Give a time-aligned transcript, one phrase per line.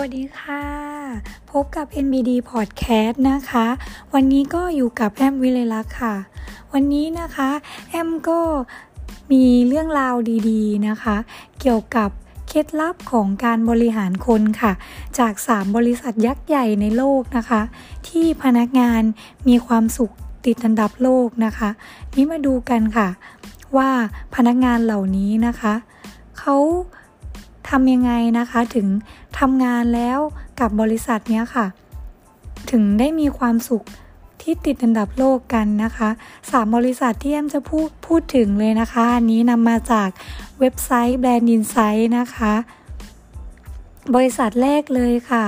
[0.00, 0.64] วัสดีค่ะ
[1.50, 3.66] พบกับ NBD Podcast นะคะ
[4.14, 6.14] วันนี้ก็อยู่กับแอมวิเลลักษ์ค่ะ
[6.72, 7.50] วันนี้นะคะ
[7.90, 8.40] แอมก็
[9.32, 10.14] มีเรื่องราว
[10.48, 11.16] ดีๆนะคะ
[11.60, 12.10] เกี่ยวกับ
[12.48, 14.72] เคล็ดลับของการบริหารคนค่ะ
[15.18, 17.62] จาก 3 บริษัทยักษ์ใหญ่ในโลกนะคะ
[18.08, 19.02] ที่พนักงาน
[19.48, 20.12] มีความสุข
[20.46, 21.70] ติดอันดับโลกนะคะ
[22.14, 23.08] นี้มาดูกันค่ะ
[23.76, 23.90] ว่า
[24.34, 25.74] พนักงานเหล่านี้นะคะ
[26.38, 26.56] เขา
[27.70, 28.86] ทำยังไงนะคะถึง
[29.38, 30.18] ทำงานแล้ว
[30.60, 31.66] กับบริษัทเนี้ยค่ะ
[32.70, 33.84] ถึงได้มีความสุข
[34.42, 36.08] ที่ติดอันดับโลกกันนะคะ
[36.50, 40.08] สามบริษัทที่แอมจะพูดพูดถึงเลยนะคะ อันนี้นำมาจาก
[40.60, 42.54] เว็บไซต์แบรนด์อินไซต์นะคะ
[44.14, 45.44] บริษัทแรกเลยค่ะ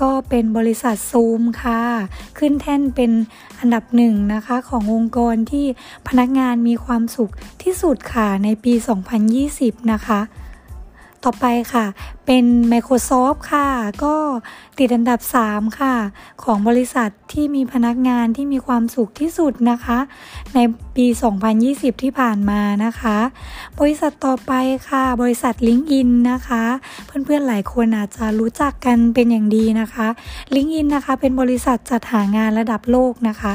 [0.00, 1.80] ก็เป็นบริษัทซูมค่ะ
[2.38, 3.10] ขึ้นแท่นเป็น
[3.60, 5.66] อันดับหนึ่งนะคะ ขององค์กรที่
[6.08, 8.72] พนักงานมีความสุขที่สุดค่ะในปี
[9.32, 10.20] 2020 นะคะ
[11.26, 11.86] ต่อไปค่ะ
[12.26, 13.68] เป็น Microsoft ค่ะ
[14.04, 14.14] ก็
[14.78, 15.94] ติดอันดับ 3 ค่ะ
[16.42, 19.98] ของบริษัทที่มีพนักงานที่มีความสุขที่สุดนะคะ
[20.54, 20.58] ใน
[20.96, 21.06] ปี
[21.54, 23.18] 2020 ที่ผ่านมานะคะ
[23.80, 24.52] บริษัทต่อไป
[24.88, 26.64] ค่ะ บริษัท LinkedIn นะคะ
[27.06, 30.06] เพื่อนๆหลายคนอาจจะรู้จักกันเป็นอย่างดีนะคะ
[30.54, 33.52] LinkedIn นะคะ เป็นบริษัทจัดหางานระดับโลกนะคะ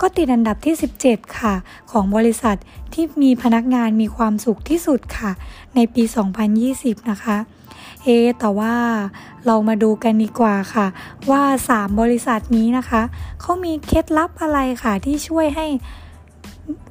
[0.00, 0.74] ก็ติดอันดับที่
[1.06, 1.54] 17 ค่ะ
[1.90, 2.56] ของบริษัท
[2.92, 5.30] ที่มีพนักงานมีความสุขที่สุดค่ะ
[5.74, 6.02] ในปี
[6.56, 7.36] 2020 นะคะ
[8.02, 8.74] เอแต่ว่า
[9.46, 10.86] เรามาดูกันดีกว่าค่ะ
[11.30, 11.42] ว่า
[11.72, 13.02] 3 บริษัทนี้นะคะ
[13.40, 15.66] เขามีเคล็ดลับอะไรค่ะ ที่ช่วยให้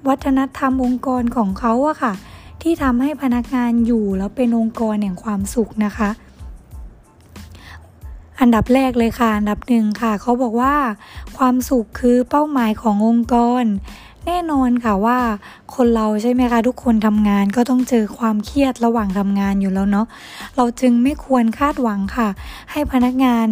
[0.08, 2.14] วัฒนธรรมองค์กรของเขาอะค่ะ
[2.62, 6.10] ที่ทำให้พนักงานอยู่แล้วเป็นองค์กรแห่งความสุขนะคะ
[8.46, 10.76] อันดับแรกเลยค่ะ อันดับหนึ่งค่ะ เขาบอกว่า
[11.38, 13.64] ความสุขคือเป้าหมายขององค์กร
[14.26, 15.20] แน่นอนค่ะว่า
[15.76, 20.08] คนเราใช่ไหมคะ ทุกคนทำงานก็ต้องเจอความเครียดระหว่างทำงานอยู่แล้วเนาะ
[20.56, 22.30] เราจึงไม่ควรคาดหวังค่ะ
[22.72, 23.48] ให้พนักงาน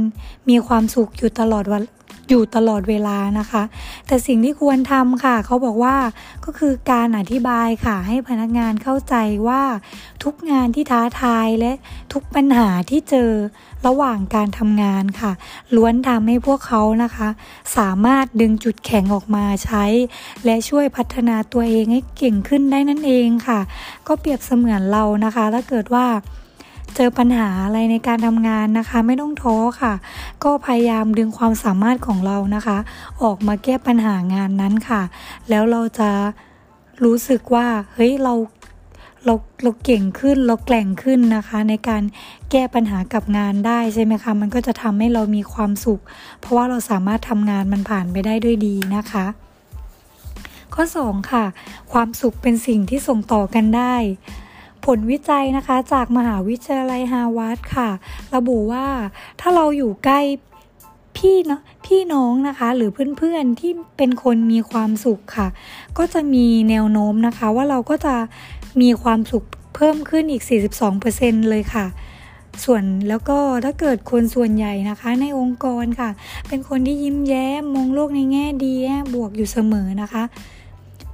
[0.50, 1.84] มีความสุขอยู่ตลอดวัน
[2.32, 3.64] อยู่ตลอดเวลานะคะ
[4.08, 5.96] แต่สิ่งที่ควรทำค่ะ เขาบอกว่า
[6.46, 9.16] ก็คือการอธิบายค่ะ ให้พนักงานเข้าใจ
[9.48, 9.64] ว่า
[10.24, 11.72] ทุกงานที่ท้าทายและ
[12.14, 13.32] ทุกปัญหาที่เจอ
[13.88, 15.32] ระหว่างการทำงานค่ะ
[15.76, 17.30] ล้วนทำให้พวกเขานะคะ
[17.78, 19.86] สามารถดึงจุดแข็งออกมาใช้
[20.46, 23.60] และช่วยพัฒนาตัวเองให้เก่งขึ้นได้นั่นเองค่ะ
[24.08, 26.06] ก็เปรียบเสมือนเรานะคะ ถ้าเกิดว่า
[26.96, 29.94] เจอปัญหาอะไรในการทำงานนะคะ ไม่ต้องท้อค่ะ
[30.44, 32.78] ก็พยายามดึงความสามารถของเรานะคะ
[33.24, 35.02] ออกมาแก้ปัญหางานนั้นค่ะ
[35.50, 36.10] แล้วเราจะ
[37.04, 38.34] รู้สึกว่าเฮ้ยเรา
[39.26, 42.04] เราเราเก่งขึ้นเราแกร่งขึ้นนะคะ ในการ
[42.52, 46.02] แก้ปัญหากับงานได้ใช่ไหมคะมันก็จะทำให้เรามีความสุข
[46.40, 49.26] เพราะว่าเราสามารถทำงานมันผ่านไปได้ด้วยดีนะคะ
[50.74, 51.46] ข้อ 2 ค่ะ
[51.92, 53.96] ความสุขเป็นสิ่งที่ส่งต่อกันได้
[54.86, 57.90] ผลวิจัยนะคะจากมหาวิทยาลัยฮาร์วาร์ดค่ะ
[58.36, 58.86] ระบุว่า
[59.40, 60.22] ถ้าเราอยู่ใกล้
[61.18, 65.48] พี่เนาะพี่น้องนะคะ หรือเพื่อนๆที่เป็นคนมีความสุขค่ะ
[65.98, 68.16] ก็จะมีแนวโน้มนะคะ ว่าเราก็จะ
[68.82, 69.44] มีความสุข
[69.76, 70.44] เพิ่มขึ้นอีก
[70.96, 71.86] 42%เลยค่ะ
[72.64, 76.10] ส่วนแล้วก็ถ้าเกิดคนส่วนใหญ่นะคะ ในองค์กรค่ะ
[76.48, 78.74] เป็นคนที่ยิ้มแย้มมองโลกในแง่ดี
[79.14, 80.24] บวกอยู่เสมอนะคะ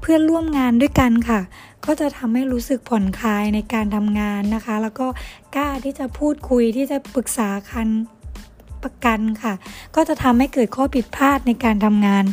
[0.02, 1.40] เพื่อนร่วมงานด้วยกันค่ะ
[1.86, 5.08] ก็จะทำให้รู้สึกผ่อนคลายในการทำงานนะคะ แล้วก็
[5.56, 7.88] กล้าที่จะพูดคุยที่จะปรึกษาคัน
[8.84, 9.54] ประกันค่ะ
[9.96, 12.24] ก็จะทำให้เกิดข้อผิดพลาดในการทำงาน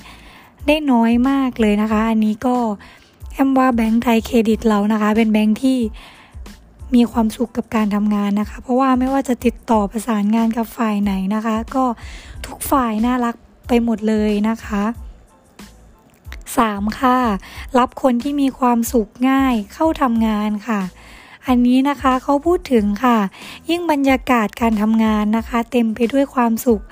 [0.67, 2.57] ได้น้อยมากเลยนะคะ อันนี้ก็
[3.33, 5.79] แอมว่าแบงก์ไทยเครดิตเรานะคะ เป็นแบงก์ที่
[6.95, 11.85] มีความสุขกับการทำงานนะคะ เพราะว่าไม่ว่าจะติดต่อประสานงานกับฝ่ายไหนนะคะ ก็
[12.47, 13.37] ทุกฝ่ายน่ารัก
[13.69, 14.83] ไปหมดเลยนะคะ
[16.63, 17.19] 3 ค่ะ
[17.79, 20.81] รับคนที่มีความสุขง่ายเข้าทำงานค่ะ
[21.47, 23.19] อันนี้นะคะเขาพูดถึงค่ะ
[23.71, 26.83] ยิ่งบรรยากาศการทำงานนะคะ เต็มไปด้วยความสุข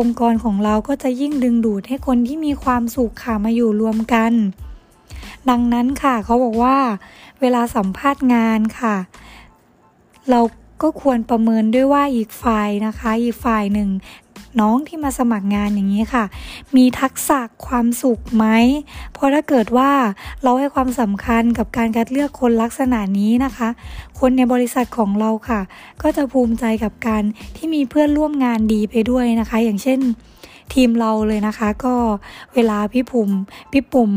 [0.00, 4.32] องค์กรของเราก็จะยิ่งดึงดูดให้คนที่มีความสุขค่ะมาอยู่รวมกัน
[5.50, 6.76] ดังนั้นค่ะเขาบอกว่า
[7.40, 8.96] เวลาสัมภาษณ์งานค่ะ
[10.30, 10.40] เรา
[10.82, 13.88] ก็ควรประเมินด้วยว่าอีกฝ่ายนะคะ อีกฝ่ายหนึ่ง
[14.60, 16.24] น้องที่มาสมัครงานอย่างนี้ค่ะ
[16.76, 18.46] มีทักษะความสุขไหม
[19.12, 19.90] เพราะถ้าเกิดว่า
[20.42, 23.68] เราให้ความสำคัญกับการคัดเลือกคนลักษณะนี้นะคะ
[24.18, 25.60] คนในบริษัทของเราค่ะ
[26.02, 27.22] ก็จะภูมิใจกับการ
[27.56, 30.00] ที่มีเพื่อนร่วมงานดีไปด้วยนะคะ อย่างเช่น
[30.72, 31.94] ทีมเราเลยนะคะ ก็
[32.54, 33.30] เวลาพี่ปุ่ม
[33.72, 34.10] พี่ปุ่ม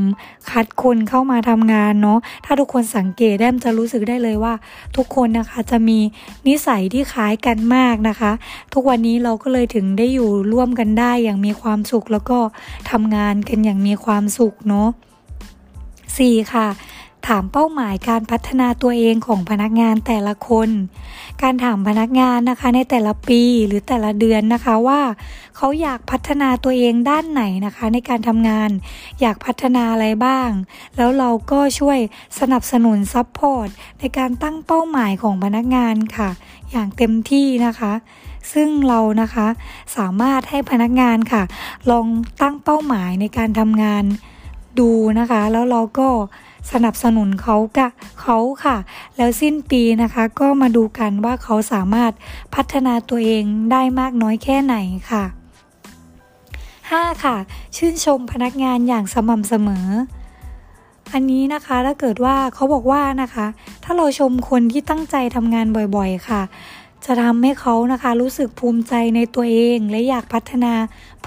[0.52, 4.54] คัดคนเข้ามาทำงานเนาะถ้าทุกคนสังเกตแดมจะรู้สึกได้เลยว่า
[4.98, 6.00] ทุกคนนะคะจะมี
[6.48, 8.32] นิสัยที่คล้ายกันมากนะคะ
[8.74, 12.40] ทุกวันนี้เราก็เลยถึงได้อยู่ร่วมกันได้อย่างมีความสุขแล้วก็
[12.92, 14.90] ทำงานกันอย่างมีความสุขเนาะ
[16.18, 16.68] สี่ค่ะ
[17.28, 20.70] ถามเป้าหมายการพัฒนาตัวเองของพนักงานแต่ละคน
[21.42, 25.02] การถามพนักงานนะคะในแต่ละปีหรือแต่ละเดือนนะคะว่า
[25.56, 28.70] เขาอยากพัฒนาตัวเองด้านไหนนะคะ ในการทำงาน
[29.22, 30.50] อยากพัฒนาอะไรบ้าง
[30.96, 32.00] แล้วเราก็ช่วย
[32.40, 33.68] สนับสนุน support
[34.00, 36.30] ในการตั้งเป้าหมายของพนักงานค่ะ
[36.72, 37.94] อย่างเต็มที่นะคะ
[38.54, 39.48] ซึ่งเรานะคะ
[39.98, 41.44] สามารถให้พนักงานค่ะ
[41.92, 42.08] ลอง
[42.42, 44.04] ตั้งเป้าหมายในการทำงาน
[44.80, 46.10] ดูนะคะ แล้วเราก็
[46.72, 47.88] สนับสนุนเขากะ
[48.22, 48.78] เขาค่ะ
[49.18, 52.12] แล้วสิ้นปีนะคะ ก็มาดูกันว่าเขาสามารถ
[52.56, 54.76] พัฒนาตัวเองได้มากน้อยแค่ไหน
[55.12, 55.24] ค่ะ
[57.04, 57.24] 5.
[57.24, 57.36] ค่ะ
[57.76, 59.88] ชื่นชมพนักงานอย่างสม่ำเสมอ
[61.14, 63.46] อันนี้นะคะถ้าเกิดว่าเขาบอกว่านะคะ
[63.84, 65.66] ถ้าเราชมคนที่ตั้งใจทำงาน
[65.96, 66.42] บ่อยๆ ค่ะ
[67.06, 70.74] จะทำให้เขานะคะรู้สึกภูมิใจในตัวเอง และอยากพัฒนา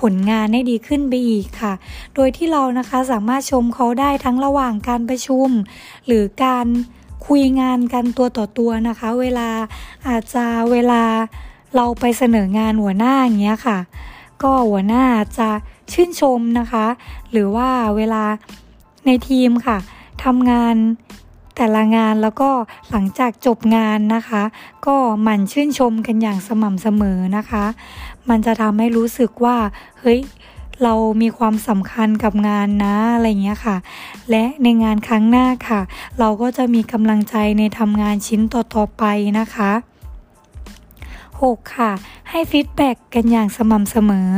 [0.01, 1.73] ผลงานให้ดีขึ้นไปอีกค่ะ
[2.15, 5.49] โดยที่เรานะคะสามารถชมเขาได้ทั้งระหว่างการประชุม
[6.07, 6.67] หรือการ
[7.27, 9.49] คุยงานกันตัวต่อตัวนะคะ เวลา
[10.09, 11.03] อาจจะเวลา
[11.77, 13.79] เราไปเสนองานหัวหน้าอย่างเงี้ยค่ะ
[14.43, 15.05] ก็หัวหน้า
[15.39, 15.49] จะ
[15.93, 16.87] ชื่นชมนะคะ
[17.31, 18.25] หรือว่าเวลา
[19.07, 19.79] ในทีมค่ะ
[20.25, 20.77] ทำงาน
[21.61, 22.51] แต่ละงานแล้วก็
[22.91, 24.43] หลังจากจบงานนะคะ
[24.87, 27.65] ก็หมั่นชื่นชมกันอย่างสม่ำเสมอนะคะ
[28.29, 29.57] มันจะทำให้รู้สึกว่า
[30.01, 30.21] เฮ้ย
[30.83, 33.77] เรามีความสำคัญกับงานนะอะไรเงี้ยค่ะ
[34.31, 35.81] และในงานครั้งหน้าค่ะ
[36.19, 39.05] เราก็จะมีกำลังใจในทำงานชิ้นต่อๆไป
[39.39, 39.71] นะคะ
[40.73, 41.77] 6.
[41.77, 41.91] ค่ะ
[42.31, 44.31] ให้ฟีดแบ็กกันอย่างสม่ำเสมอ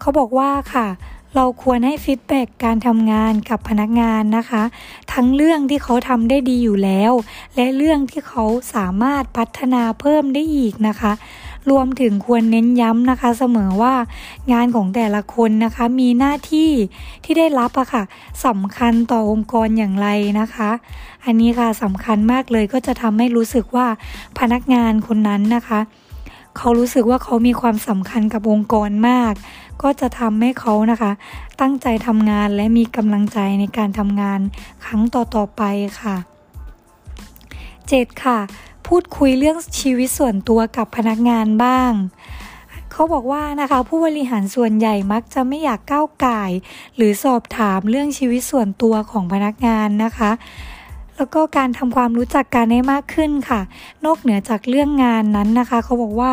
[0.00, 0.86] เขาบอกว่าค่ะ
[1.34, 4.62] เราควรให้ฟีดแบ็กการทำงานกับพนักงานนะคะ
[5.12, 7.12] ทั้งเรื่องที่เขาทำได้ดีอยู่แล้ว
[7.56, 8.44] และเรื่องที่เขา
[8.74, 11.12] สามารถพัฒนาเพิ่มได้อีกนะคะ
[11.70, 13.94] รวมถึงควรเน้นย้ำนะคะเสมอว่า
[14.52, 16.70] งานของแต่ละคนนะคะ มีหน้าที่
[17.24, 18.04] ที่ได้รับอะค่ะ
[18.46, 20.08] สำคัญต่อองค์กรอย่างไร
[20.40, 20.70] นะคะ
[21.24, 23.86] อันนี้ค่ะสำคัญมากเลยก็จะทำให้รู้สึกว่า
[24.38, 25.80] พนักงานคนนั้นนะคะ
[26.56, 29.34] เขารู้สึกว่าเขามีความสำคัญกับองค์กรมาก
[29.82, 31.12] ก็จะทำให้เขานะคะ
[31.60, 34.40] ตั้งใจทำงานและมีกำลังใจในการทำงาน
[34.84, 35.62] ครั้งต่อๆไป
[36.00, 36.16] ค่ะ
[37.40, 38.24] 7.
[38.24, 38.38] ค่ะ
[38.86, 41.92] พูดคุยเรื่องชีวิตส่วนตัวกับพนักงานบ้าง
[42.92, 46.42] เขาบอกว่านะคะผู้บริหารส่วนใหญ่มักจะไม่อยากก้าวไก่
[46.96, 50.30] หรือสอบถามเรื่องชีวิตส่วนตัวของพนักงานนะคะ
[51.16, 53.60] แล้วก็การทำความรู้จักกันให้มากขึ้นค่ะ
[54.04, 56.32] นอกเหนือจากเรื่องงานนั้นนะคะ เขาบอกว่า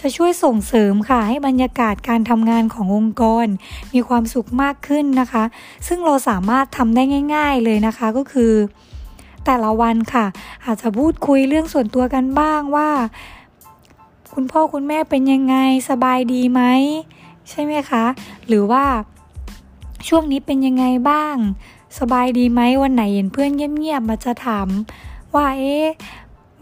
[0.00, 3.46] จะช่วยส่งเสริมค่ะ ให้บรรยากาศการทำงานขององค์กร
[3.94, 5.44] มีความสุขมากขึ้นนะคะ
[5.86, 7.02] ซึ่งเราสามารถทำได้
[7.34, 8.52] ง่าย ๆเลยนะคะก็คือ
[9.46, 10.26] แต่ละวันค่ะ
[10.64, 12.90] อาจจะพูดคุยเรื่องส่วนตัวกันบ้างว่า
[14.34, 15.56] คุณพ่อคุณแม่เป็นยังไง
[15.90, 16.62] สบายดีไหม
[17.50, 18.04] ใช่ไหมคะ
[18.48, 18.84] หรือว่า
[20.08, 21.36] ช่วงนี้เป็นยังไงบ้าง
[21.98, 24.68] สบายดีไหมวันไหนเห็นเพื่อนเงียบๆมาจะถาม
[25.34, 25.86] ว่าเอ๊ะ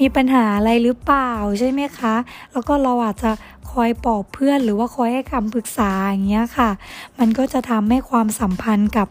[0.01, 2.15] มีปัญหาอะไรหรือเปล่าใช่ไหมคะ
[2.53, 3.31] แล้วก็เราอาจจะ
[3.71, 6.71] คอยปลอบเพื่อนหรือว่าคอยให้คำปรึกษาอย่างเงี้ยค่ะ
[7.19, 9.09] มันก็จะทำให้ความสัมพันธ์กับ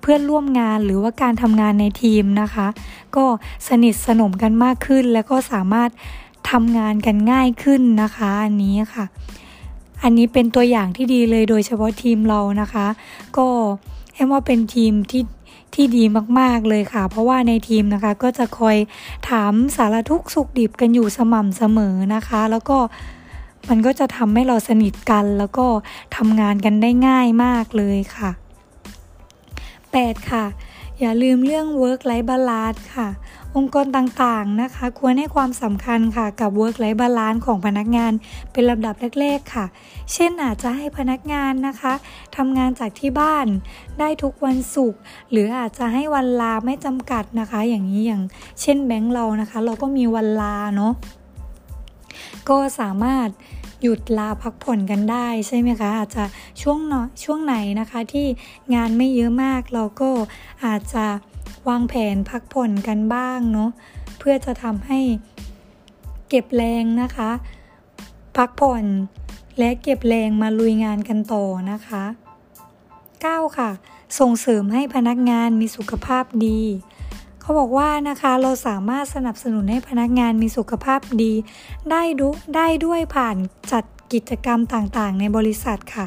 [0.00, 2.66] เพื่อนร่วมงานหรือว่าการทำงานในทีมนะคะ
[3.16, 3.24] ก็
[3.68, 5.90] สนิทสนมกันมากขึ้น แล้วก็สามารถ
[6.50, 9.04] ทำงานกันง่ายขึ้นนะคะ อันนี้ค่ะ
[10.02, 12.86] อันนี้เป็นตัวอย่างที่ดีเลยโดยเฉพาะทีมเรานะคะ
[13.36, 13.46] ก็
[14.14, 15.22] แอมว่าเป็นทีมที่
[15.76, 16.04] ที่ดี
[16.38, 18.76] มากๆเลยค่ะ เพราะว่าในทีมนะคะก็จะคอย
[19.30, 22.78] ถามสารทุกสุขดิบกันอยู่สม่ำเสมอนะคะ แล้วก็
[23.68, 25.66] มันก็จะทำให้เราสนิทกันแล้วก็
[26.16, 28.30] ทำงานกันได้ง่ายมากเลยค่ะ
[29.54, 30.30] 8.
[30.30, 30.44] ค่ะ
[31.00, 33.08] อย่าลืมเรื่อง work life balance ค่ะ
[33.56, 38.12] องค์กรต่างๆนะคะ ควรให้ความสำคัญค่ะกับ work life balance ของพนักงาน
[38.52, 39.66] เป็นลำดับแรกๆค่ะ
[40.12, 41.92] เช่นอาจจะให้พนักงานนะคะ
[42.36, 43.46] ทำงานจากที่บ้าน
[43.98, 48.22] ได้ทุกวันศุกร์หรืออาจจะให้วันลาไม่จำกัดนะคะ อย่างนี้อย่าง
[48.60, 50.92] เช่นแบงค์เรานะคะ เราก็มีวันลาเนาะ
[52.48, 53.28] ก็สามารถ
[53.82, 56.24] หยุดลาพักผ่อนกันได้ใช่ไหมคะ อาจจะ
[56.62, 58.26] ช่วงเนาะช่วงไหนนะคะที่
[58.74, 60.10] งานไม่เยอะมากเราก็
[60.64, 61.04] อาจจะ
[61.68, 63.70] วางแผนพักผ่อนกันบ้างเนาะ
[64.18, 65.00] เพื่อจะทำให้
[66.28, 67.30] เก็บแรงนะคะ
[68.36, 68.84] พักผ่อน
[69.58, 72.04] และเก็บแรงมาลุยงานกันต่อนะคะ
[72.80, 73.58] 9.
[73.58, 73.70] ค่ะ
[74.18, 76.60] ส่งเสริมให้พนักงานมีสุขภาพดี
[77.40, 81.32] เขาบอกว่านะคะเราสามารถสนับสนุนให้พนักงานมีสุขภาพดี
[81.90, 83.36] ได้ดูได้ด้วยผ่าน
[83.72, 86.06] จัดกิจกรรมต่างๆ ในบริษัทค่ะ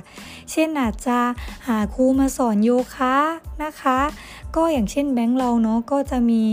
[0.51, 1.19] เช่นอาจจะ
[1.67, 3.15] หาครูมาสอนโยคะ
[3.63, 3.99] นะคะ
[4.57, 6.43] ก็อย่างเช่นแบงค์เราเนาะก็จะมี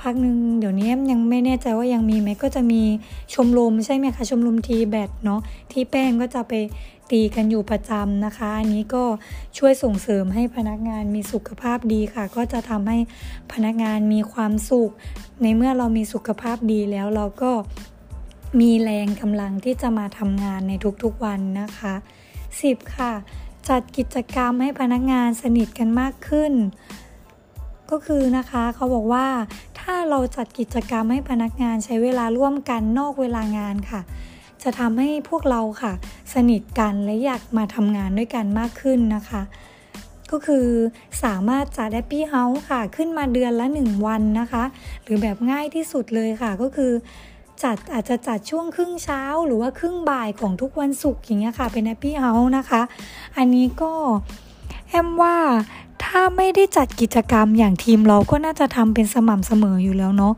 [0.00, 2.82] พักหนึ่งเดี๋ยวนี้ยังไม่แน่ใจว่ายังมีไหมก็จะมี
[3.34, 5.40] ชมรมใช่ไหมคะชมรมทีแบตเนาะ
[5.72, 6.52] ที่แป้งก็จะไป
[7.10, 9.04] ตีกันอยู่ประจำนะคะ อันนี้ก็
[9.58, 12.98] ช่วยส่งเสริมให้พนักงานมีสุขภาพดีค่ะ ก็จะทำให้
[13.52, 14.90] พนักงานมีความสุข
[15.42, 17.52] ในเมื่อเรามีสุขภาพดีแล้วเราก็
[18.60, 21.94] มีแรงกำลังที่จะมาทำงานในทุกๆวันนะคะ
[22.44, 22.94] 10.
[22.96, 23.12] ค่ะ
[23.68, 26.54] จัดกิจกรรมให้พนักงานสนิทกันมากขึ้น
[27.90, 29.26] ก็คือนะคะเขาบอกว่า
[29.80, 34.00] ถ้าเราจัดกิจกรรมให้พนักงานใช้เวลาร่วมกันนอกเวลางานค่ะ
[34.62, 35.92] จะทำให้พวกเราค่ะ
[36.34, 39.42] สนิทกันและอยากมาทำงานด้วยกันมากขึ้นนะคะ
[40.30, 40.66] ก็คือ
[41.24, 44.64] สามารถจัด happy hours ค่ะ ขึ้นมาเดือนละ 1 วันนะคะ
[45.02, 46.92] หรือแบบง่ายที่สุดเลยค่ะก็คือ
[47.62, 52.82] จัดอาจจะจัดช่วงครึ่งเช้าหรือว่าครึ่งบ่ายของทุกวันศุกร์อย่างเงี้ยค่ะ เป็น happy hours นะคะ
[53.36, 53.92] อันนี้ก็
[54.88, 55.36] แอมว่า
[56.04, 60.34] ถ้าไม่ได้จัดกิจกรรมอย่างทีมเราก็น่าจะทำเป็นสม่ำเสมออยู่แล้วเนาะ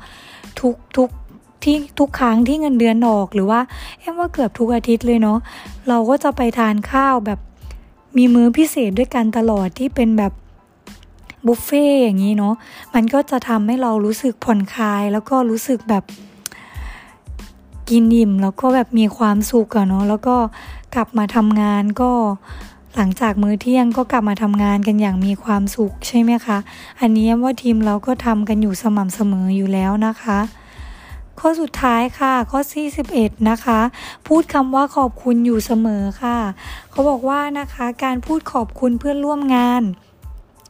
[0.61, 1.09] ทุกทุก
[1.62, 3.61] ที่ทุกครั้งที่เงินเดือนออกหรือว่า
[3.99, 5.38] แอมว่าเกือบทุกอาทิตย์เลยเนาะ
[5.88, 7.38] เราก็จะไปทานข้าวแบบ
[8.17, 10.33] มีมื้อพิเศษด้วยกันตลอดที่เป็นแบบ
[11.47, 12.55] บุฟเฟ่อย่างนี้เนาะ
[12.95, 16.05] มันก็จะทำให้เรารู้สึกผ่อนคลาย แล้วก็รู้สึกแบบ
[17.90, 20.37] กินอิ่มแล้วก็แบบมีความสุขอะเนาะแล้วก็
[20.95, 22.11] กลับมาทำงานก็
[22.97, 26.59] หลังจากมื้อเที่ยงก็กลับมาทำงานกันอย่างมีความสุขใช่ไหมคะ
[27.00, 30.38] อันนี้ว่าทีมเราก็ทำกันอยู่สม่ำเสมออยู่แล้วนะคะ
[31.38, 33.80] ข้อสุดท้ายค่ะ ข้อที่11นะคะ
[34.26, 36.38] พูดคำว่าขอบคุณอยู่เสมอค่ะ
[36.90, 39.82] เขาบอกว่านะคะการพูดขอบคุณเพื่อนร่วมงาน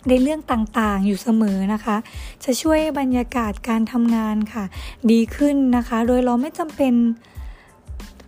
[0.08, 1.96] ในเรื่องต่างๆอยู่เสมอนะคะ
[2.44, 4.64] จะช่วยบรรยากาศการทำงานค่ะ
[5.10, 6.94] ดีขึ้นนะคะ โดยเราไม่จำเป็น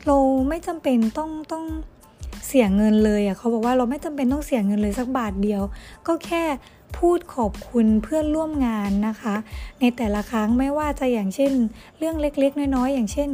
[0.07, 0.17] เรา
[0.49, 1.65] ไม่จำเป็นต้องต้อง
[2.47, 5.63] เสียเงินเลยอะเขาบอกว่าเราไม่จำเป็นต้องเสียเงินเลยสักบาทเดียว
[6.07, 6.45] ก็แค่
[6.99, 9.35] พูดขอบคุณเพื่อนร่วมงานนะคะ
[9.81, 11.53] ในแต่ละครั้งไม่ว่าจะอย่างเช่น
[11.99, 13.31] เรื่องเล็กๆ น้อยๆ อย่างเช่น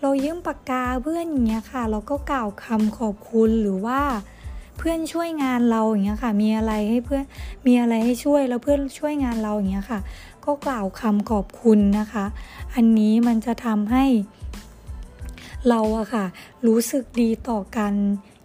[0.00, 4.00] เรายืมปากกาเพื่อนอย่างเงี้ยค่ะ เราก็กล่าวคำขอบคุณหรือว่า
[4.78, 7.24] เพื่อนช่วยงานเราอย่างเงี้ยค่ะ มีอะไรให้เพื่อน
[7.66, 10.00] มีอะไรให้ช่วยแล้วเพื่อนช่วยงานเราอย่างเงี้ยค่ะ
[10.44, 12.24] ก็กล่าวคำขอบคุณนะคะ
[12.74, 14.04] อันนี้มันจะทำให้
[15.68, 16.24] เราอะค่ะ
[16.66, 17.92] รู้สึกดีต่อกัน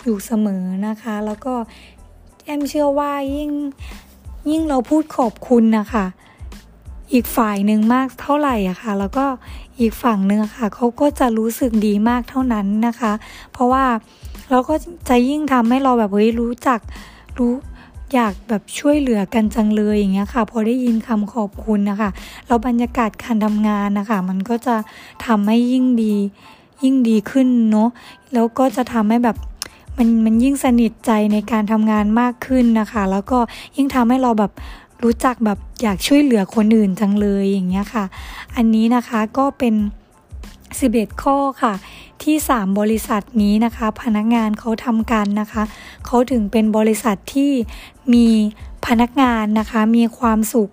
[0.03, 1.53] อยู่เสมอนะคะ แล้วก็
[2.45, 3.51] แอมเชื่อว่ายิ่ง
[4.49, 6.05] ยิ่งเราพูดขอบคุณนะคะ
[7.13, 9.25] อีกฝ่ายหนึ่งมากเท่าไหร่อะค่ะ แล้วก็
[9.79, 13.11] อีกฝั่งหนึ่งค่ะเขาก็จะรู้สึกดีมากเท่านั้นนะคะ
[13.53, 13.85] เพราะว่า
[14.49, 14.75] เราก็
[15.09, 16.79] จะยิ่งทำให้เราแบบเฮ้ยรู้จัก
[17.37, 17.51] รู้
[18.13, 22.09] อยากแบบช่วยเหลือกันจังเลยอย่างเงี้ยค่ะ พอได้ยินคำขอบคุณนะคะ
[22.47, 24.75] แล้วบรรยากาศการทำงานนะคะ มันก็จะ
[25.25, 26.15] ทำให้ยิ่งดี
[26.83, 27.89] ยิ่งดีขึ้นเนาะ
[28.33, 29.37] แล้วก็จะทำให้แบบ
[30.01, 33.39] มันมันยิ่งสนิทใจในการทำงานมากขึ้นนะคะ แล้วก็
[33.75, 34.51] ยิ่งทำให้เราแบบ
[35.03, 38.05] รู้จักแบบอยากช่วยเหลือคนอื่นจังเลยอย่างเงี้ยค่ะ
[38.55, 39.73] อันนี้นะคะก็เป็น
[40.49, 41.73] 11 ข้อค่ะ
[42.23, 45.63] ที่ 3 บริษัทนี้นะคะ พนักงานเขาทำกันนะคะ
[46.05, 47.51] เขาถึงเป็นบริษัทที่
[48.13, 48.27] มี
[48.85, 50.71] พนักงานนะคะมีความสุข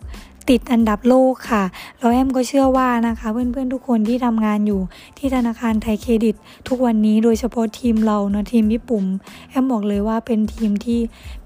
[0.51, 1.65] ติดอันดับโลกค่ะ
[1.99, 4.81] แล้วแอมก็เชื่อว่านะคะ เพื่อนๆทุกคนที่ทำงานอยู่
[5.19, 6.35] ที่ธนาคารไทยเครดิต
[6.69, 9.05] ทุกวันนี้โดยเฉพาะทีมเราเนาะทีมพี่ปุ่ม
[9.51, 11.01] แอมบอกเลยว่าเป็นทีมที่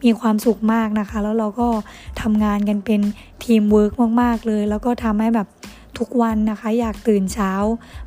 [0.04, 1.68] มีความสุขมากนะคะ แล้วเราก็
[2.20, 3.00] ทำงานกันเป็น
[3.44, 3.92] ทีมเวิร์ก
[4.22, 5.48] มากๆเลย แล้วก็ทำให้แบบ
[5.98, 7.52] ทุกวันนะคะ อยากตื่นเช้า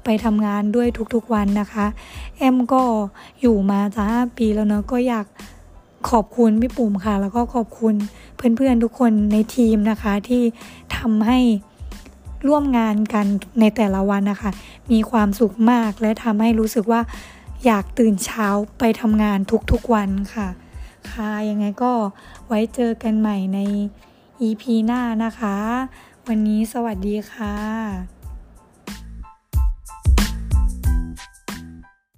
[0.04, 1.86] ไปทำงานด้วยทุกๆวันนะคะ
[2.38, 2.82] แอมก็
[3.42, 5.26] อยู่มาจะห้าปีแล้วเนาะก็อยาก
[6.10, 7.96] ขอบคุณพี่ปุ่มค่ะ แล้วก็ขอบคุณ
[8.36, 10.44] เพื่อนๆทุกคนในทีมนะคะ ที่
[10.98, 11.40] ทำให้
[12.48, 13.26] ร่วมงานกัน
[13.60, 14.52] ในแต่ละวันนะคะ
[14.92, 17.02] มีความสุขมากและทำให้รู้สึกว่า
[17.66, 18.48] อยากตื่นเช้า
[18.80, 19.40] ไปทำงาน
[19.72, 20.48] ทุกๆวันค่ะ
[21.12, 21.92] ค่ะ ยังไงก็
[22.48, 23.60] ไว้เจอกันใหม่ใน
[24.48, 25.56] EP หน้านะคะ
[26.28, 28.13] วันนี้สวัสดีค่ะ